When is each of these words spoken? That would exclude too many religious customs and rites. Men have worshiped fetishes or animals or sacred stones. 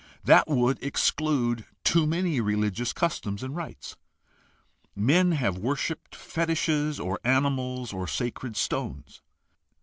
That 0.23 0.47
would 0.47 0.81
exclude 0.83 1.63
too 1.83 2.07
many 2.07 2.41
religious 2.41 2.91
customs 2.91 3.43
and 3.43 3.55
rites. 3.55 3.97
Men 4.95 5.33
have 5.33 5.59
worshiped 5.59 6.15
fetishes 6.15 6.99
or 6.99 7.19
animals 7.23 7.93
or 7.93 8.07
sacred 8.07 8.57
stones. 8.57 9.21